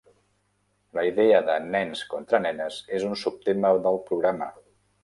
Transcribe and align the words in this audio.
La 0.99 1.03
idea 1.09 1.41
de 1.51 1.59
"nens 1.77 2.03
contra 2.15 2.43
nenes" 2.49 2.81
és 3.01 3.07
un 3.13 3.17
subtema 3.27 3.77
del 3.87 4.05
programa. 4.11 4.55